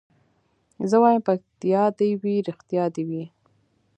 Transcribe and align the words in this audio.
زه 0.89 0.95
وايم 1.03 1.21
پکتيا 1.27 1.83
دي 1.97 2.09
وي 2.21 2.35
رښتيا 2.49 2.85
دي 2.95 3.03
وي 3.09 3.23